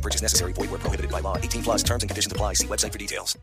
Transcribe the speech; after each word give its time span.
No 0.00 0.02
purchase 0.02 0.22
necessary. 0.22 0.54
Void 0.54 0.70
where 0.70 0.80
prohibited 0.80 1.10
by 1.10 1.20
law. 1.20 1.36
18 1.36 1.62
plus 1.62 1.82
terms 1.82 2.02
and 2.02 2.08
conditions 2.08 2.32
apply. 2.32 2.54
See 2.54 2.66
website 2.66 2.92
for 2.92 2.98
details. 2.98 3.38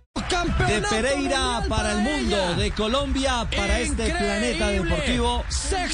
De 0.68 0.82
Pereira 0.90 1.64
para 1.70 1.92
el 1.92 2.02
mundo, 2.02 2.56
de 2.56 2.72
Colombia 2.72 3.48
para 3.56 3.80
este 3.80 4.10
planeta 4.10 4.70
deportivo. 4.70 5.44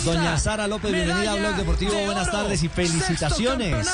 Doña 0.05 0.37
Sara 0.37 0.67
López, 0.67 0.93
bienvenida 0.93 1.33
a 1.33 1.35
Blog 1.35 1.55
Deportivo. 1.57 1.91
Buenas 2.05 2.31
tardes 2.31 2.63
y 2.63 2.69
felicitaciones. 2.69 3.85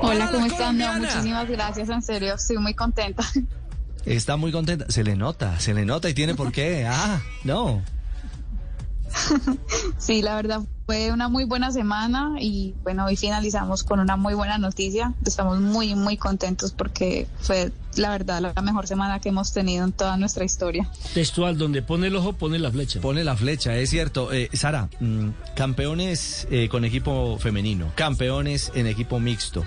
Hola, 0.00 0.30
¿cómo 0.32 0.46
están? 0.46 0.76
No, 0.76 0.94
muchísimas 0.94 1.48
gracias, 1.48 1.88
en 1.88 2.02
serio, 2.02 2.34
estoy 2.34 2.58
muy 2.58 2.74
contenta. 2.74 3.22
Está 4.04 4.36
muy 4.36 4.50
contenta. 4.50 4.86
Se 4.88 5.04
le 5.04 5.14
nota, 5.14 5.60
se 5.60 5.74
le 5.74 5.84
nota 5.84 6.08
y 6.08 6.14
tiene 6.14 6.34
por 6.34 6.50
qué. 6.50 6.88
Ah, 6.88 7.22
no. 7.44 7.84
Sí, 9.98 10.22
la 10.22 10.34
verdad 10.36 10.60
fue 10.86 11.12
una 11.12 11.28
muy 11.28 11.44
buena 11.44 11.70
semana 11.70 12.34
y 12.40 12.74
bueno, 12.82 13.06
hoy 13.06 13.16
finalizamos 13.16 13.84
con 13.84 14.00
una 14.00 14.16
muy 14.16 14.34
buena 14.34 14.58
noticia. 14.58 15.14
Estamos 15.24 15.60
muy, 15.60 15.94
muy 15.94 16.16
contentos 16.16 16.72
porque 16.72 17.26
fue 17.40 17.72
la 17.96 18.10
verdad 18.10 18.52
la 18.54 18.62
mejor 18.62 18.86
semana 18.86 19.20
que 19.20 19.28
hemos 19.28 19.52
tenido 19.52 19.84
en 19.84 19.92
toda 19.92 20.16
nuestra 20.16 20.44
historia. 20.44 20.88
Textual, 21.14 21.56
donde 21.56 21.82
pone 21.82 22.08
el 22.08 22.16
ojo, 22.16 22.32
pone 22.32 22.58
la 22.58 22.70
flecha. 22.70 23.00
Pone 23.00 23.22
la 23.22 23.36
flecha, 23.36 23.76
es 23.76 23.90
cierto. 23.90 24.32
Eh, 24.32 24.50
Sara, 24.52 24.88
mm, 25.00 25.28
campeones 25.54 26.48
eh, 26.50 26.68
con 26.68 26.84
equipo 26.84 27.38
femenino, 27.38 27.92
campeones 27.94 28.72
en 28.74 28.86
equipo 28.86 29.20
mixto, 29.20 29.64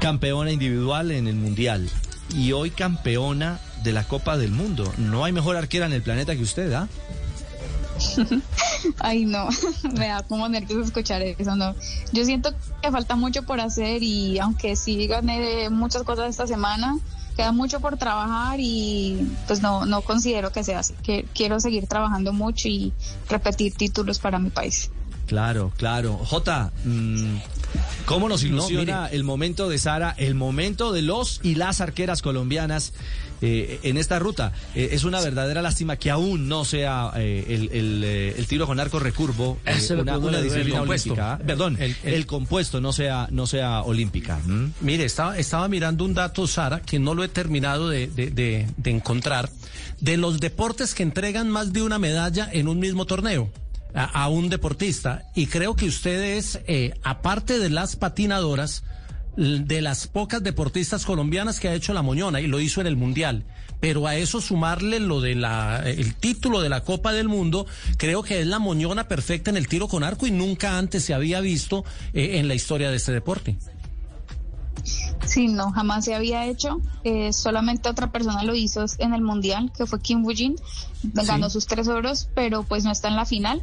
campeona 0.00 0.52
individual 0.52 1.10
en 1.10 1.26
el 1.26 1.34
Mundial 1.36 1.88
y 2.34 2.52
hoy 2.52 2.70
campeona 2.70 3.58
de 3.82 3.92
la 3.92 4.04
Copa 4.04 4.36
del 4.38 4.50
Mundo. 4.50 4.90
No 4.98 5.24
hay 5.24 5.32
mejor 5.32 5.56
arquera 5.56 5.86
en 5.86 5.92
el 5.92 6.02
planeta 6.02 6.34
que 6.36 6.42
usted, 6.42 6.72
¿ah? 6.72 6.88
Ay, 9.00 9.24
no, 9.24 9.48
me 9.98 10.08
da 10.08 10.22
como 10.22 10.48
nervios 10.48 10.86
escuchar 10.86 11.22
eso, 11.22 11.56
no. 11.56 11.74
Yo 12.12 12.24
siento 12.24 12.54
que 12.82 12.90
falta 12.90 13.16
mucho 13.16 13.42
por 13.42 13.60
hacer 13.60 14.02
y 14.02 14.38
aunque 14.38 14.76
sí 14.76 15.06
gané 15.06 15.70
muchas 15.70 16.02
cosas 16.02 16.30
esta 16.30 16.46
semana, 16.46 16.98
queda 17.36 17.52
mucho 17.52 17.80
por 17.80 17.96
trabajar 17.96 18.58
y 18.60 19.28
pues 19.46 19.62
no, 19.62 19.86
no 19.86 20.02
considero 20.02 20.52
que 20.52 20.64
sea 20.64 20.80
así. 20.80 20.94
Que 21.02 21.24
quiero 21.34 21.60
seguir 21.60 21.86
trabajando 21.86 22.32
mucho 22.32 22.68
y 22.68 22.92
repetir 23.28 23.74
títulos 23.74 24.18
para 24.18 24.38
mi 24.38 24.50
país. 24.50 24.90
Claro, 25.26 25.72
claro. 25.76 26.16
Jota, 26.18 26.70
mm, 26.84 27.36
¿cómo 28.06 28.28
nos 28.28 28.42
ilusiona 28.44 29.06
el 29.08 29.24
momento 29.24 29.68
de 29.68 29.78
Sara, 29.78 30.14
el 30.18 30.34
momento 30.34 30.92
de 30.92 31.02
los 31.02 31.40
y 31.42 31.54
las 31.54 31.80
arqueras 31.80 32.20
colombianas 32.22 32.92
eh, 33.40 33.80
en 33.82 33.96
esta 33.96 34.18
ruta? 34.18 34.52
Eh, 34.74 34.90
es 34.92 35.04
una 35.04 35.20
verdadera 35.20 35.62
lástima 35.62 35.96
que 35.96 36.10
aún 36.10 36.48
no 36.48 36.64
sea 36.64 37.10
eh, 37.16 37.44
el, 37.48 37.70
el, 37.72 38.04
el 38.04 38.46
tiro 38.46 38.66
con 38.66 38.78
arco 38.80 38.98
recurvo 38.98 39.58
una, 40.28 40.38
disciplina 40.42 40.82
olímpica. 41.14 41.38
Perdón, 41.46 41.76
el, 41.80 41.96
El- 42.04 42.26
compuesto 42.26 42.80
no 42.80 42.92
sea, 42.92 43.28
no 43.30 43.46
sea 43.46 43.80
olímpica. 43.82 44.38
¿m? 44.46 44.70
Mire, 44.82 45.04
estaba, 45.04 45.36
estaba 45.38 45.68
mirando 45.68 46.04
un 46.04 46.14
dato, 46.14 46.46
Sara, 46.46 46.80
que 46.80 46.98
no 46.98 47.14
lo 47.14 47.24
he 47.24 47.28
terminado 47.28 47.88
de, 47.88 48.06
de- 48.08 48.30
de- 48.30 48.66
de 48.76 48.90
encontrar, 48.90 49.48
de 50.00 50.16
los 50.16 50.38
deportes 50.38 50.94
que 50.94 51.02
entregan 51.02 51.50
más 51.50 51.72
de 51.72 51.82
una 51.82 51.98
medalla 51.98 52.48
en 52.52 52.68
un 52.68 52.78
mismo 52.78 53.06
torneo 53.06 53.50
a, 53.94 54.04
a 54.04 54.28
un 54.28 54.48
deportista. 54.48 55.30
Y 55.34 55.46
creo 55.46 55.76
que 55.76 55.86
ustedes, 55.86 56.60
eh, 56.66 56.94
aparte 57.02 57.58
de 57.58 57.70
las 57.70 57.96
patinadoras, 57.96 58.84
de 59.36 59.80
las 59.80 60.06
pocas 60.06 60.42
deportistas 60.42 61.04
colombianas 61.04 61.58
que 61.58 61.68
ha 61.68 61.74
hecho 61.74 61.92
la 61.92 62.02
Moñona 62.02 62.40
y 62.40 62.46
lo 62.46 62.60
hizo 62.60 62.80
en 62.80 62.86
el 62.86 62.96
Mundial. 62.96 63.44
Pero 63.80 64.06
a 64.06 64.16
eso 64.16 64.40
sumarle 64.40 65.00
lo 65.00 65.20
de 65.20 65.34
la, 65.34 65.82
el 65.84 66.14
título 66.14 66.60
de 66.60 66.68
la 66.68 66.82
Copa 66.82 67.12
del 67.12 67.28
Mundo, 67.28 67.66
creo 67.98 68.22
que 68.22 68.40
es 68.40 68.46
la 68.46 68.58
moñona 68.58 69.08
perfecta 69.08 69.50
en 69.50 69.56
el 69.56 69.68
tiro 69.68 69.88
con 69.88 70.04
arco 70.04 70.26
y 70.26 70.30
nunca 70.30 70.78
antes 70.78 71.04
se 71.04 71.12
había 71.12 71.40
visto 71.40 71.84
eh, 72.14 72.38
en 72.38 72.48
la 72.48 72.54
historia 72.54 72.90
de 72.90 72.96
este 72.96 73.12
deporte. 73.12 73.56
Sí, 75.34 75.48
no, 75.48 75.72
jamás 75.72 76.04
se 76.04 76.14
había 76.14 76.46
hecho. 76.46 76.80
Eh, 77.02 77.32
solamente 77.32 77.88
otra 77.88 78.12
persona 78.12 78.44
lo 78.44 78.54
hizo 78.54 78.84
en 78.98 79.14
el 79.14 79.20
Mundial, 79.20 79.72
que 79.76 79.84
fue 79.84 80.00
Kim 80.00 80.24
Woo-jin. 80.24 80.54
Ganó 81.02 81.50
sus 81.50 81.66
tres 81.66 81.88
oros, 81.88 82.28
pero 82.36 82.62
pues 82.62 82.84
no 82.84 82.92
está 82.92 83.08
en 83.08 83.16
la 83.16 83.24
final. 83.24 83.60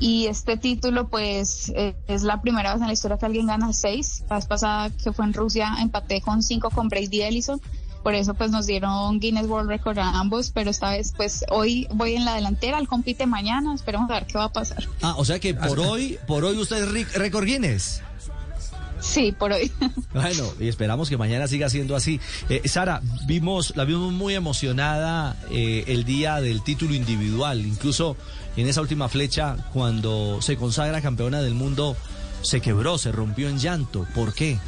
Y 0.00 0.26
este 0.26 0.56
título, 0.56 1.06
pues, 1.06 1.72
eh, 1.76 1.94
es 2.08 2.24
la 2.24 2.42
primera 2.42 2.72
vez 2.72 2.80
en 2.80 2.88
la 2.88 2.92
historia 2.92 3.16
que 3.16 3.26
alguien 3.26 3.46
gana 3.46 3.72
seis. 3.72 4.24
La 4.28 4.36
vez 4.38 4.46
pasada 4.46 4.90
que 4.90 5.12
fue 5.12 5.24
en 5.24 5.34
Rusia, 5.34 5.76
empaté 5.80 6.20
con 6.20 6.42
cinco 6.42 6.70
con 6.70 6.88
Brady 6.88 7.22
Ellison. 7.22 7.60
Por 8.02 8.16
eso, 8.16 8.34
pues, 8.34 8.50
nos 8.50 8.66
dieron 8.66 9.20
Guinness 9.20 9.46
World 9.46 9.68
Record 9.68 10.00
a 10.00 10.18
ambos. 10.18 10.50
Pero 10.50 10.70
esta 10.70 10.90
vez, 10.90 11.14
pues, 11.16 11.44
hoy 11.48 11.86
voy 11.94 12.16
en 12.16 12.24
la 12.24 12.34
delantera. 12.34 12.80
Él 12.80 12.88
compite 12.88 13.24
mañana. 13.26 13.72
Esperemos 13.72 14.10
a 14.10 14.14
ver 14.14 14.26
qué 14.26 14.36
va 14.36 14.46
a 14.46 14.52
pasar. 14.52 14.88
Ah, 15.00 15.14
o 15.16 15.24
sea 15.24 15.38
que 15.38 15.54
por 15.54 15.78
hoy, 15.78 16.18
por 16.26 16.44
hoy 16.44 16.56
usted 16.56 16.82
es 16.82 17.14
récord 17.14 17.44
Guinness. 17.44 18.02
Sí, 19.04 19.32
por 19.32 19.52
hoy. 19.52 19.70
Bueno, 20.14 20.44
y 20.60 20.68
esperamos 20.68 21.08
que 21.08 21.16
mañana 21.16 21.48
siga 21.48 21.68
siendo 21.68 21.96
así. 21.96 22.20
Eh, 22.48 22.62
Sara, 22.68 23.02
vimos, 23.26 23.76
la 23.76 23.84
vimos 23.84 24.12
muy 24.12 24.34
emocionada 24.34 25.36
eh, 25.50 25.84
el 25.88 26.04
día 26.04 26.40
del 26.40 26.62
título 26.62 26.94
individual, 26.94 27.60
incluso 27.66 28.16
en 28.56 28.68
esa 28.68 28.80
última 28.80 29.08
flecha, 29.08 29.56
cuando 29.72 30.40
se 30.40 30.56
consagra 30.56 31.00
campeona 31.02 31.42
del 31.42 31.54
mundo, 31.54 31.96
se 32.42 32.60
quebró, 32.60 32.96
se 32.96 33.10
rompió 33.10 33.48
en 33.48 33.58
llanto. 33.58 34.06
¿Por 34.14 34.32
qué? 34.34 34.58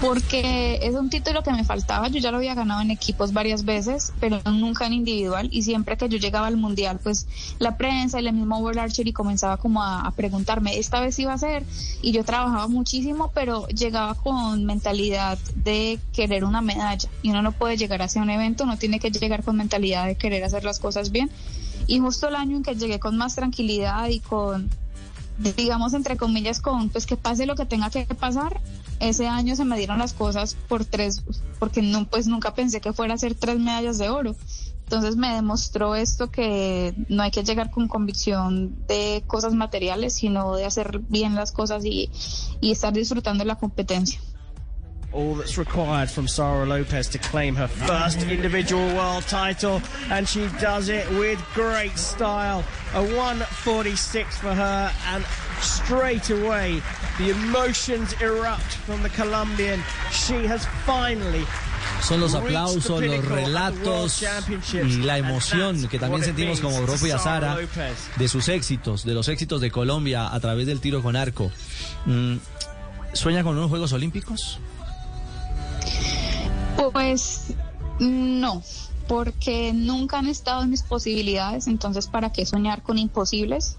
Porque 0.00 0.78
es 0.82 0.94
un 0.94 1.10
título 1.10 1.42
que 1.42 1.52
me 1.52 1.62
faltaba, 1.62 2.08
yo 2.08 2.20
ya 2.20 2.30
lo 2.30 2.38
había 2.38 2.54
ganado 2.54 2.80
en 2.80 2.90
equipos 2.90 3.34
varias 3.34 3.66
veces, 3.66 4.14
pero 4.18 4.40
nunca 4.50 4.86
en 4.86 4.94
individual 4.94 5.48
y 5.52 5.62
siempre 5.62 5.98
que 5.98 6.08
yo 6.08 6.16
llegaba 6.16 6.46
al 6.46 6.56
mundial, 6.56 6.98
pues 7.02 7.26
la 7.58 7.76
prensa 7.76 8.18
y 8.18 8.26
el 8.26 8.32
mismo 8.32 8.58
World 8.58 8.78
Archery 8.78 9.12
comenzaba 9.12 9.58
como 9.58 9.82
a, 9.82 10.10
preguntarme, 10.16 10.78
esta 10.78 11.00
vez 11.00 11.18
iba 11.18 11.34
a 11.34 11.38
ser 11.38 11.64
y 12.00 12.12
yo 12.12 12.24
trabajaba 12.24 12.66
muchísimo, 12.66 13.30
pero 13.34 13.68
llegaba 13.68 14.14
con 14.14 14.64
mentalidad 14.64 15.38
de 15.54 15.98
querer 16.14 16.44
una 16.44 16.62
medalla 16.62 17.08
y 17.22 17.30
uno 17.30 17.42
no 17.42 17.52
puede 17.52 17.76
llegar 17.76 18.00
hacia 18.00 18.22
un 18.22 18.30
evento, 18.30 18.64
uno 18.64 18.78
tiene 18.78 19.00
que 19.00 19.10
llegar 19.10 19.44
con 19.44 19.56
mentalidad 19.56 20.06
de 20.06 20.16
querer 20.16 20.42
hacer 20.44 20.64
las 20.64 20.78
cosas 20.78 21.10
bien 21.10 21.30
y 21.86 21.98
justo 21.98 22.28
el 22.28 22.36
año 22.36 22.56
en 22.56 22.62
que 22.62 22.74
llegué 22.74 22.98
con 23.00 23.18
más 23.18 23.34
tranquilidad 23.34 24.08
y 24.08 24.20
con 24.20 24.70
digamos 25.56 25.94
entre 25.94 26.16
comillas 26.16 26.60
con 26.60 26.90
pues 26.90 27.06
que 27.06 27.16
pase 27.16 27.46
lo 27.46 27.54
que 27.54 27.66
tenga 27.66 27.90
que 27.90 28.04
pasar 28.06 28.60
ese 29.00 29.26
año 29.26 29.56
se 29.56 29.64
me 29.64 29.78
dieron 29.78 29.98
las 29.98 30.12
cosas 30.12 30.56
por 30.68 30.84
tres 30.84 31.22
porque 31.58 31.80
no 31.82 32.06
pues 32.06 32.26
nunca 32.26 32.54
pensé 32.54 32.80
que 32.80 32.92
fuera 32.92 33.14
a 33.14 33.18
ser 33.18 33.34
tres 33.34 33.58
medallas 33.58 33.98
de 33.98 34.10
oro. 34.10 34.36
Entonces 34.84 35.16
me 35.16 35.32
demostró 35.34 35.94
esto 35.94 36.30
que 36.30 36.94
no 37.08 37.22
hay 37.22 37.30
que 37.30 37.44
llegar 37.44 37.70
con 37.70 37.86
convicción 37.86 38.74
de 38.88 39.22
cosas 39.26 39.54
materiales 39.54 40.14
sino 40.14 40.56
de 40.56 40.64
hacer 40.64 40.98
bien 41.08 41.34
las 41.34 41.52
cosas 41.52 41.84
y, 41.84 42.10
y 42.60 42.72
estar 42.72 42.92
disfrutando 42.92 43.44
la 43.44 43.56
competencia 43.56 44.20
all 45.12 45.34
that's 45.34 45.58
required 45.58 46.10
from 46.10 46.28
Sara 46.28 46.66
Lopez 46.66 47.08
to 47.08 47.18
claim 47.18 47.54
her 47.56 47.68
first 47.68 48.22
individual 48.28 48.86
world 48.94 49.24
title, 49.24 49.82
and 50.10 50.28
she 50.28 50.48
does 50.60 50.88
it 50.88 51.08
with 51.10 51.42
great 51.54 51.96
style. 51.98 52.64
A 52.94 53.02
146 53.02 54.38
for 54.38 54.54
her, 54.54 54.92
and 55.08 55.24
straight 55.60 56.30
away 56.30 56.80
the 57.18 57.30
emotions 57.30 58.12
erupt 58.20 58.74
from 58.86 59.02
the 59.02 59.10
Colombian. 59.10 59.80
She 60.10 60.46
has 60.46 60.66
finally 60.86 61.44
Son 62.02 62.20
los 62.20 62.34
aplausos, 62.34 63.02
los 63.02 63.24
relatos 63.24 64.22
y 64.72 65.02
la 65.02 65.18
emoción 65.18 65.86
que 65.88 65.98
también 65.98 66.24
sentimos 66.24 66.60
como 66.60 66.80
propia 66.82 67.18
Sara 67.18 67.56
de 68.16 68.28
sus 68.28 68.48
éxitos, 68.48 69.04
de 69.04 69.14
los 69.14 69.28
éxitos 69.28 69.60
de 69.60 69.70
Colombia 69.70 70.32
a 70.32 70.40
través 70.40 70.66
del 70.66 70.80
tiro 70.80 71.02
con 71.02 71.16
arco. 71.16 71.50
Mm, 72.06 72.36
¿Sueña 73.12 73.42
con 73.42 73.56
unos 73.56 73.70
Juegos 73.70 73.92
Olímpicos? 73.92 74.58
Pues 76.92 77.54
no, 77.98 78.62
porque 79.06 79.72
nunca 79.74 80.18
han 80.18 80.28
estado 80.28 80.62
en 80.62 80.70
mis 80.70 80.82
posibilidades, 80.82 81.66
entonces 81.66 82.06
¿para 82.06 82.32
qué 82.32 82.46
soñar 82.46 82.82
con 82.82 82.96
imposibles? 82.96 83.76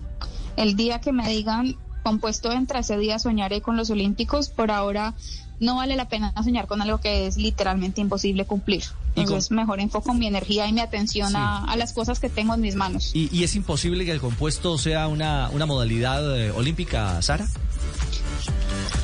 El 0.56 0.76
día 0.76 1.02
que 1.02 1.12
me 1.12 1.28
digan 1.28 1.78
compuesto 2.04 2.52
entre 2.52 2.80
ese 2.80 2.98
día 2.98 3.20
soñaré 3.20 3.62
con 3.62 3.78
los 3.78 3.90
Olímpicos, 3.90 4.50
por 4.50 4.72
ahora 4.72 5.14
no 5.60 5.76
vale 5.76 5.96
la 5.96 6.10
pena 6.10 6.34
soñar 6.44 6.68
con 6.68 6.82
algo 6.82 7.00
que 7.00 7.28
es 7.28 7.38
literalmente 7.38 8.02
imposible 8.02 8.46
cumplir. 8.46 8.84
Entonces 9.16 9.52
mejor 9.52 9.80
enfoco 9.80 10.14
mi 10.14 10.26
energía 10.28 10.68
y 10.68 10.74
mi 10.74 10.82
atención 10.82 11.36
a, 11.36 11.64
a 11.66 11.76
las 11.76 11.94
cosas 11.94 12.20
que 12.20 12.30
tengo 12.30 12.56
en 12.56 12.62
mis 12.62 12.76
manos. 12.76 13.12
¿Y, 13.14 13.30
y 13.36 13.44
es 13.44 13.56
imposible 13.56 14.04
que 14.06 14.12
el 14.12 14.20
compuesto 14.20 14.78
sea 14.78 15.08
una, 15.08 15.50
una 15.52 15.66
modalidad 15.66 16.40
eh, 16.40 16.52
olímpica, 16.52 17.22
Sara? 17.22 17.48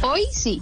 Hoy 0.01 0.21
sí, 0.31 0.61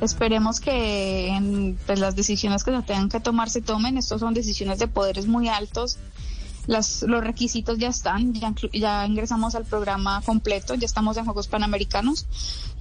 esperemos 0.00 0.60
que 0.60 1.28
en 1.28 1.78
pues, 1.86 1.98
las 1.98 2.16
decisiones 2.16 2.64
que 2.64 2.70
se 2.70 2.82
tengan 2.82 3.08
que 3.08 3.20
tomar 3.20 3.50
se 3.50 3.62
tomen. 3.62 3.98
Estos 3.98 4.20
son 4.20 4.34
decisiones 4.34 4.78
de 4.78 4.88
poderes 4.88 5.26
muy 5.26 5.48
altos. 5.48 5.98
Las, 6.66 7.02
los 7.02 7.22
requisitos 7.22 7.78
ya 7.78 7.88
están, 7.88 8.34
ya, 8.34 8.52
ya 8.72 9.06
ingresamos 9.06 9.54
al 9.54 9.64
programa 9.64 10.20
completo, 10.22 10.74
ya 10.74 10.86
estamos 10.86 11.16
en 11.16 11.24
Juegos 11.24 11.46
Panamericanos, 11.46 12.26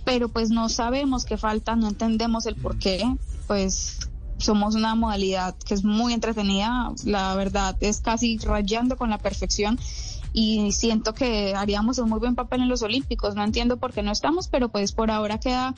pero 0.03 0.27
pues 0.27 0.49
no 0.49 0.69
sabemos 0.69 1.23
qué 1.23 1.37
falta, 1.37 1.75
no 1.75 1.89
entendemos 1.89 2.47
el 2.47 2.55
por 2.55 2.79
qué, 2.79 3.05
pues 3.45 3.99
somos 4.37 4.73
una 4.73 4.95
modalidad 4.95 5.55
que 5.55 5.75
es 5.75 5.83
muy 5.83 6.13
entretenida, 6.13 6.93
la 7.05 7.35
verdad 7.35 7.77
es 7.79 8.01
casi 8.01 8.39
rayando 8.39 8.97
con 8.97 9.11
la 9.11 9.19
perfección 9.19 9.79
y 10.33 10.73
siento 10.73 11.13
que 11.13 11.55
haríamos 11.55 11.97
un 11.97 12.09
muy 12.09 12.19
buen 12.19 12.35
papel 12.35 12.61
en 12.61 12.67
los 12.67 12.81
Olímpicos. 12.81 13.35
No 13.35 13.43
entiendo 13.43 13.77
por 13.77 13.93
qué 13.93 14.03
no 14.03 14.11
estamos, 14.11 14.49
pero 14.49 14.67
pues 14.67 14.91
por 14.91 15.09
ahora 15.09 15.39
queda 15.39 15.75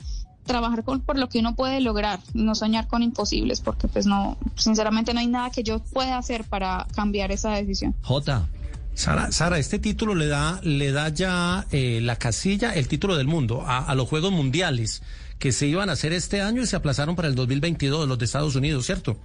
trabajar 0.48 0.84
con, 0.84 1.02
por 1.02 1.20
lo 1.20 1.30
que 1.30 1.40
uno 1.40 1.56
puede 1.56 1.80
lograr, 1.82 2.20
no 2.34 2.56
soñar 2.56 2.88
con 2.88 3.04
imposibles, 3.04 3.62
porque 3.62 3.88
pues 3.88 4.08
no, 4.08 4.38
sinceramente 4.56 5.14
no 5.14 5.20
hay 5.20 5.28
nada 5.28 5.52
que 5.52 5.62
yo 5.62 5.80
pueda 5.80 6.18
hacer 6.18 6.44
para 6.44 6.88
cambiar 6.96 7.32
esa 7.32 7.52
decisión. 7.52 7.94
J. 8.02 8.48
Sara, 8.96 9.32
Sara, 9.32 9.60
este 9.60 9.78
título 9.78 10.16
le 10.16 10.26
da, 10.26 10.60
le 10.64 10.92
da 10.92 11.10
ya 11.10 11.68
eh, 11.72 12.00
la 12.02 12.16
casilla, 12.16 12.74
el 12.74 12.88
título 12.88 13.16
del 13.16 13.28
mundo, 13.28 13.62
a, 13.62 13.86
a, 13.86 13.94
los 13.94 14.10
Juegos 14.10 14.32
Mundiales 14.32 15.04
que 15.38 15.52
se 15.52 15.68
iban 15.68 15.90
a 15.90 15.94
hacer 15.94 16.14
este 16.14 16.42
año 16.42 16.64
y 16.64 16.66
se 16.66 16.76
aplazaron 16.76 17.16
para 17.16 17.28
el 17.28 17.36
2022, 17.36 18.08
los 18.08 18.18
de 18.18 18.26
Estados 18.26 18.56
Unidos, 18.56 18.88
¿cierto? 18.88 19.20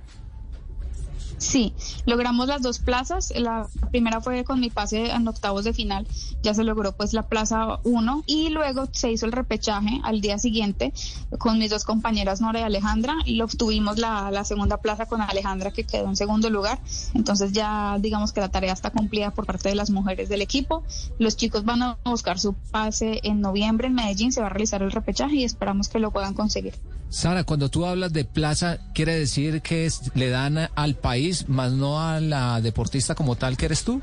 Sí, 1.42 1.74
logramos 2.06 2.46
las 2.46 2.62
dos 2.62 2.78
plazas. 2.78 3.32
La 3.36 3.66
primera 3.90 4.20
fue 4.20 4.44
con 4.44 4.60
mi 4.60 4.70
pase 4.70 5.10
en 5.10 5.26
octavos 5.26 5.64
de 5.64 5.72
final. 5.72 6.06
Ya 6.40 6.54
se 6.54 6.62
logró 6.62 6.92
pues 6.92 7.12
la 7.14 7.24
plaza 7.24 7.80
uno 7.82 8.22
y 8.26 8.50
luego 8.50 8.86
se 8.92 9.10
hizo 9.10 9.26
el 9.26 9.32
repechaje 9.32 10.00
al 10.04 10.20
día 10.20 10.38
siguiente 10.38 10.92
con 11.38 11.58
mis 11.58 11.68
dos 11.68 11.82
compañeras 11.82 12.40
Nora 12.40 12.60
y 12.60 12.62
Alejandra 12.62 13.16
y 13.24 13.40
obtuvimos 13.40 13.98
la, 13.98 14.30
la 14.30 14.44
segunda 14.44 14.76
plaza 14.76 15.06
con 15.06 15.20
Alejandra 15.20 15.72
que 15.72 15.82
quedó 15.82 16.06
en 16.06 16.14
segundo 16.14 16.48
lugar. 16.48 16.78
Entonces 17.12 17.50
ya 17.50 17.98
digamos 17.98 18.32
que 18.32 18.40
la 18.40 18.48
tarea 18.48 18.72
está 18.72 18.90
cumplida 18.90 19.32
por 19.32 19.44
parte 19.44 19.68
de 19.68 19.74
las 19.74 19.90
mujeres 19.90 20.28
del 20.28 20.42
equipo. 20.42 20.84
Los 21.18 21.36
chicos 21.36 21.64
van 21.64 21.82
a 21.82 21.98
buscar 22.04 22.38
su 22.38 22.54
pase 22.54 23.18
en 23.24 23.40
noviembre 23.40 23.88
en 23.88 23.94
Medellín. 23.94 24.30
Se 24.30 24.40
va 24.40 24.46
a 24.46 24.50
realizar 24.50 24.80
el 24.80 24.92
repechaje 24.92 25.34
y 25.34 25.44
esperamos 25.44 25.88
que 25.88 25.98
lo 25.98 26.12
puedan 26.12 26.34
conseguir. 26.34 26.74
Sara, 27.12 27.44
cuando 27.44 27.68
tú 27.68 27.84
hablas 27.84 28.14
de 28.14 28.24
plaza, 28.24 28.78
¿quiere 28.94 29.14
decir 29.14 29.60
que 29.60 29.84
es, 29.84 30.10
le 30.14 30.30
dan 30.30 30.70
al 30.74 30.94
país, 30.94 31.46
más 31.46 31.72
no 31.72 32.00
a 32.00 32.20
la 32.20 32.62
deportista 32.62 33.14
como 33.14 33.36
tal 33.36 33.58
que 33.58 33.66
eres 33.66 33.84
tú? 33.84 34.00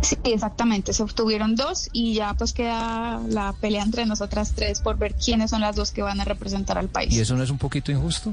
Sí, 0.00 0.16
exactamente. 0.24 0.94
Se 0.94 1.02
obtuvieron 1.02 1.54
dos 1.54 1.90
y 1.92 2.14
ya 2.14 2.32
pues 2.32 2.54
queda 2.54 3.20
la 3.28 3.52
pelea 3.60 3.82
entre 3.82 4.06
nosotras 4.06 4.52
tres 4.54 4.80
por 4.80 4.96
ver 4.96 5.14
quiénes 5.14 5.50
son 5.50 5.60
las 5.60 5.76
dos 5.76 5.90
que 5.90 6.00
van 6.00 6.18
a 6.18 6.24
representar 6.24 6.78
al 6.78 6.88
país. 6.88 7.12
¿Y 7.12 7.20
eso 7.20 7.36
no 7.36 7.42
es 7.42 7.50
un 7.50 7.58
poquito 7.58 7.92
injusto? 7.92 8.32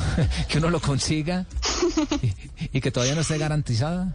que 0.48 0.58
uno 0.58 0.68
lo 0.68 0.80
consiga 0.80 1.46
y, 2.20 2.76
y 2.76 2.80
que 2.82 2.90
todavía 2.90 3.14
no 3.14 3.22
esté 3.22 3.38
garantizada. 3.38 4.14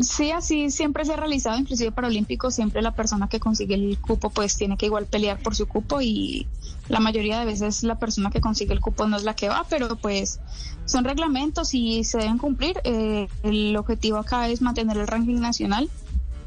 Sí, 0.00 0.30
así 0.30 0.70
siempre 0.70 1.04
se 1.04 1.14
ha 1.14 1.16
realizado, 1.16 1.58
inclusive 1.58 1.90
para 1.90 2.06
Olímpicos, 2.06 2.54
siempre 2.54 2.80
la 2.80 2.92
persona 2.92 3.28
que 3.28 3.40
consigue 3.40 3.74
el 3.74 3.98
cupo 3.98 4.30
pues 4.30 4.56
tiene 4.56 4.76
que 4.76 4.86
igual 4.86 5.06
pelear 5.06 5.42
por 5.42 5.56
su 5.56 5.66
cupo 5.66 6.00
y 6.00 6.46
la 6.88 7.00
mayoría 7.00 7.40
de 7.40 7.44
veces 7.44 7.82
la 7.82 7.98
persona 7.98 8.30
que 8.30 8.40
consigue 8.40 8.72
el 8.72 8.80
cupo 8.80 9.06
no 9.06 9.16
es 9.16 9.24
la 9.24 9.34
que 9.34 9.48
va, 9.48 9.66
pero 9.68 9.96
pues 9.96 10.40
son 10.84 11.04
reglamentos 11.04 11.74
y 11.74 12.04
se 12.04 12.18
deben 12.18 12.38
cumplir. 12.38 12.80
Eh, 12.84 13.28
el 13.42 13.76
objetivo 13.76 14.18
acá 14.18 14.48
es 14.48 14.62
mantener 14.62 14.96
el 14.96 15.08
ranking 15.08 15.40
nacional 15.40 15.90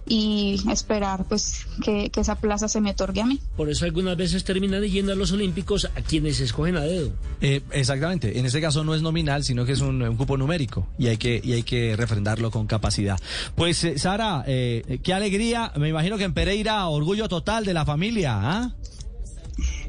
y 0.06 0.60
esperar 0.70 1.26
pues 1.26 1.66
que, 1.84 2.10
que, 2.10 2.22
esa 2.22 2.36
plaza 2.36 2.68
se 2.68 2.82
me 2.82 2.92
otorgue 2.92 3.22
a 3.22 3.26
mí. 3.26 3.40
Por 3.56 3.70
eso 3.70 3.86
algunas 3.86 4.18
veces 4.18 4.44
terminan 4.44 4.84
yendo 4.84 5.14
a 5.14 5.16
los 5.16 5.32
Olímpicos 5.32 5.86
a 5.86 6.02
quienes 6.02 6.40
escogen 6.40 6.76
a 6.76 6.82
dedo. 6.82 7.12
Eh, 7.42 7.62
exactamente, 7.72 8.38
en 8.38 8.46
este 8.46 8.62
caso 8.62 8.84
no 8.84 8.96
es 8.96 9.02
nominal, 9.02 9.44
sino 9.44 9.66
que 9.66 9.74
es 9.74 9.82
un, 9.82 10.02
un, 10.02 10.18
cupo 10.18 10.38
numérico 10.38 10.88
y 10.98 11.08
hay 11.08 11.18
que, 11.18 11.42
y 11.44 11.54
hay 11.54 11.64
que 11.64 11.96
refrendarlo 11.96 12.52
con 12.52 12.68
capacidad. 12.68 13.20
Pues 13.56 13.84
eh, 13.84 13.98
Sara, 13.98 14.44
eh, 14.48 15.00
qué 15.04 15.14
alegría, 15.14 15.72
me 15.78 15.90
imagino 15.90 16.18
que 16.18 16.24
en 16.26 16.34
Pereira 16.34 16.88
orgullo 16.88 17.28
total 17.30 17.66
de 17.66 17.74
la 17.74 17.86
familia, 17.86 18.40
¿ah? 18.42 18.74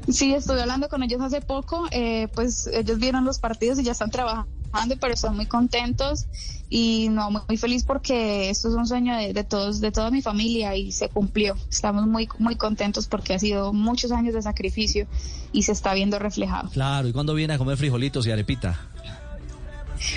Sí, 0.07 0.33
estuve 0.33 0.61
hablando 0.61 0.87
con 0.87 1.01
ellos 1.01 1.19
hace 1.21 1.41
poco, 1.41 1.87
eh, 1.91 2.27
pues 2.35 2.67
ellos 2.67 2.99
vieron 2.99 3.25
los 3.25 3.39
partidos 3.39 3.79
y 3.79 3.83
ya 3.83 3.93
están 3.93 4.11
trabajando, 4.11 4.49
pero 4.99 5.13
están 5.13 5.35
muy 5.35 5.45
contentos 5.45 6.25
y 6.69 7.09
no 7.09 7.31
muy 7.31 7.57
feliz 7.57 7.83
porque 7.83 8.49
esto 8.49 8.69
es 8.69 8.75
un 8.75 8.87
sueño 8.87 9.15
de, 9.15 9.33
de, 9.33 9.43
todos, 9.43 9.79
de 9.81 9.91
toda 9.91 10.11
mi 10.11 10.21
familia 10.21 10.75
y 10.75 10.91
se 10.91 11.09
cumplió. 11.09 11.55
Estamos 11.69 12.07
muy 12.07 12.27
muy 12.39 12.55
contentos 12.55 13.07
porque 13.07 13.33
ha 13.33 13.39
sido 13.39 13.73
muchos 13.73 14.11
años 14.11 14.33
de 14.33 14.41
sacrificio 14.41 15.07
y 15.51 15.63
se 15.63 15.71
está 15.71 15.93
viendo 15.93 16.19
reflejado. 16.19 16.69
Claro, 16.69 17.07
¿y 17.07 17.13
cuándo 17.13 17.33
viene 17.33 17.53
a 17.53 17.57
comer 17.57 17.77
frijolitos 17.77 18.25
y 18.27 18.31
arepita? 18.31 18.79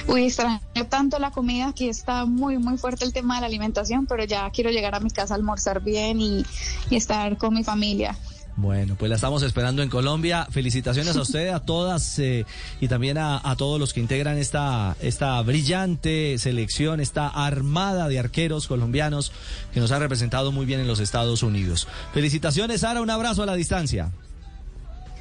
Uy, 0.07 0.25
extraño 0.25 0.61
tanto 0.89 1.19
la 1.19 1.31
comida, 1.31 1.69
aquí 1.69 1.89
está 1.89 2.25
muy, 2.25 2.59
muy 2.59 2.79
fuerte 2.79 3.05
el 3.05 3.13
tema 3.13 3.37
de 3.37 3.43
la 3.43 3.47
alimentación, 3.47 4.07
pero 4.07 4.25
ya 4.25 4.51
quiero 4.51 4.71
llegar 4.71 4.95
a 4.95 5.01
mi 5.01 5.11
casa 5.11 5.35
a 5.35 5.37
almorzar 5.37 5.83
bien 5.83 6.21
y, 6.21 6.45
y 6.91 6.97
estar 6.97 7.37
con 7.37 7.55
mi 7.55 7.63
familia. 7.63 8.17
Bueno, 8.61 8.97
pues 8.99 9.09
la 9.09 9.15
estamos 9.15 9.45
esperando 9.45 9.85
en 9.85 9.89
Colombia. 9.89 10.49
Felicitaciones 10.51 11.17
a 11.17 11.21
usted, 11.21 11.51
a 11.51 11.61
todas 11.61 12.19
eh, 12.19 12.45
y 12.81 12.89
también 12.89 13.17
a, 13.17 13.41
a, 13.43 13.55
todos 13.55 13.79
los 13.79 13.93
que 13.93 14.01
integran 14.01 14.37
esta, 14.37 14.97
esta 15.01 15.41
brillante 15.43 16.37
selección, 16.39 16.99
esta 16.99 17.29
armada 17.29 18.09
de 18.09 18.19
arqueros 18.19 18.67
colombianos 18.67 19.31
que 19.73 19.79
nos 19.79 19.93
ha 19.93 20.01
representado 20.01 20.51
muy 20.51 20.67
bien 20.67 20.81
en 20.81 20.89
los 20.89 20.99
Estados 20.99 21.45
Unidos. 21.45 21.87
Felicitaciones, 22.13 22.81
Sara, 22.81 23.01
un 23.01 23.11
abrazo 23.11 23.45
a 23.45 23.47
la 23.47 23.55
distancia. 23.55 24.11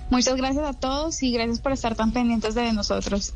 Muchas 0.10 0.36
gracias 0.36 0.66
a 0.66 0.74
todos 0.74 1.22
y 1.22 1.32
gracias 1.32 1.60
por 1.60 1.74
estar 1.74 1.94
tan 1.94 2.14
pendientes 2.14 2.56
de 2.56 2.74
nosotros. 2.74 3.36